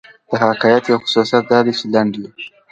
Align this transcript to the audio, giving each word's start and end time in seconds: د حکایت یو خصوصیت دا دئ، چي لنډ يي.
د 0.29 0.31
حکایت 0.49 0.83
یو 0.87 0.97
خصوصیت 1.03 1.43
دا 1.51 1.59
دئ، 1.65 1.71
چي 1.77 1.85
لنډ 1.93 2.13
يي. 2.21 2.27